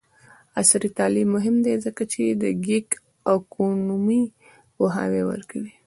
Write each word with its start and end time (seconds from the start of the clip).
عصري 0.59 0.89
تعلیم 0.99 1.27
مهم 1.35 1.55
دی 1.65 1.73
ځکه 1.85 2.03
چې 2.11 2.21
د 2.41 2.43
ګیګ 2.65 2.87
اکونومي 3.33 4.21
پوهاوی 4.75 5.23
ورکوي. 5.31 5.73